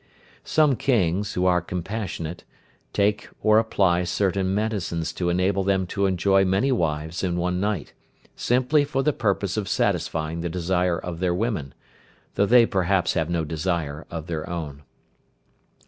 [0.43, 2.43] Some Kings, who are compassionate,
[2.91, 7.93] take or apply certain medicines to enable them to enjoy many wives in one night,
[8.35, 11.75] simply for the purpose of satisfying the desire of their women,
[12.33, 14.81] though they perhaps have no desire of their own.